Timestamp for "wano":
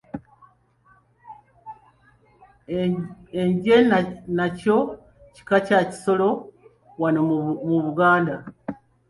7.01-7.19